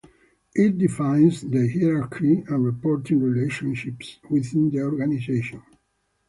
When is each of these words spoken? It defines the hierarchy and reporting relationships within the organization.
It 0.55 0.79
defines 0.79 1.41
the 1.41 1.69
hierarchy 1.71 2.43
and 2.47 2.65
reporting 2.65 3.19
relationships 3.21 4.17
within 4.31 4.71
the 4.71 4.81
organization. 4.81 5.61